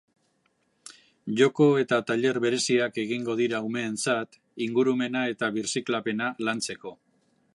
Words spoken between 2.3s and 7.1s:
bereziak egingo dira umeentzat, ingurumena eta birziklapena lantzeko.